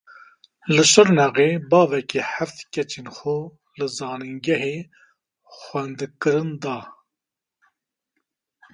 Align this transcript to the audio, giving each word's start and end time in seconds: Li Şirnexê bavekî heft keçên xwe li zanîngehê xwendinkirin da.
Li 0.75 0.83
Şirnexê 0.91 1.49
bavekî 1.69 2.21
heft 2.33 2.57
keçên 2.73 3.07
xwe 3.15 3.39
li 3.77 3.87
zanîngehê 3.97 4.77
xwendinkirin 5.59 6.49
da. 6.61 6.79